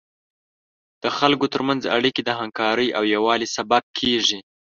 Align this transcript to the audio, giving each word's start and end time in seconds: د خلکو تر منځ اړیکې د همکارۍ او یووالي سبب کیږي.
د 1.03 1.05
خلکو 1.17 1.45
تر 1.53 1.61
منځ 1.67 1.81
اړیکې 1.97 2.21
د 2.25 2.29
همکارۍ 2.39 2.87
او 2.97 3.03
یووالي 3.15 3.47
سبب 3.55 3.83
کیږي. 3.99 4.39